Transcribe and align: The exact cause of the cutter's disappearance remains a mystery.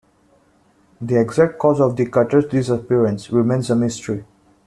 The 0.99 1.21
exact 1.21 1.59
cause 1.59 1.79
of 1.79 1.95
the 1.95 2.07
cutter's 2.07 2.47
disappearance 2.47 3.29
remains 3.31 3.69
a 3.69 3.75
mystery. 3.75 4.25